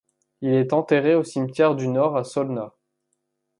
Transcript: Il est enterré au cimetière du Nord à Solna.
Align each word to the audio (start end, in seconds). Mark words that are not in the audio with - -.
Il 0.41 0.51
est 0.55 0.73
enterré 0.73 1.13
au 1.13 1.23
cimetière 1.23 1.75
du 1.75 1.87
Nord 1.87 2.17
à 2.17 2.23
Solna. 2.23 2.73